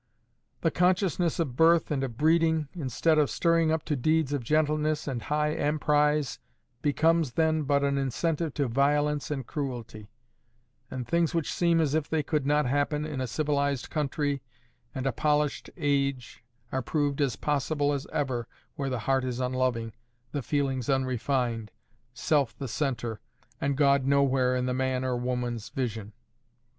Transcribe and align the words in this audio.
The 0.61 0.71
consciousness 0.71 1.37
of 1.37 1.55
birth 1.55 1.91
and 1.91 2.03
of 2.03 2.17
breeding, 2.17 2.69
instead 2.73 3.19
of 3.19 3.29
stirring 3.29 3.71
up 3.71 3.83
to 3.85 3.95
deeds 3.95 4.33
of 4.33 4.43
gentleness 4.43 5.07
and 5.07 5.21
"high 5.21 5.53
emprise," 5.53 6.39
becomes 6.81 7.33
then 7.33 7.61
but 7.65 7.83
an 7.83 7.99
incentive 7.99 8.55
to 8.55 8.67
violence 8.67 9.29
and 9.29 9.45
cruelty; 9.45 10.09
and 10.89 11.07
things 11.07 11.35
which 11.35 11.53
seem 11.53 11.79
as 11.79 11.93
if 11.93 12.09
they 12.09 12.23
could 12.23 12.47
not 12.47 12.65
happen 12.65 13.05
in 13.05 13.21
a 13.21 13.27
civilized 13.27 13.91
country 13.91 14.41
and 14.95 15.05
a 15.05 15.11
polished 15.11 15.69
age, 15.77 16.43
are 16.71 16.81
proved 16.81 17.21
as 17.21 17.35
possible 17.35 17.93
as 17.93 18.07
ever 18.11 18.47
where 18.73 18.89
the 18.89 19.01
heart 19.05 19.23
is 19.23 19.39
unloving, 19.39 19.93
the 20.31 20.41
feelings 20.41 20.89
unrefined, 20.89 21.69
self 22.11 22.57
the 22.57 22.67
centre, 22.67 23.21
and 23.61 23.77
God 23.77 24.07
nowhere 24.07 24.55
in 24.55 24.65
the 24.65 24.73
man 24.73 25.05
or 25.05 25.15
woman's 25.15 25.69
vision. 25.69 26.13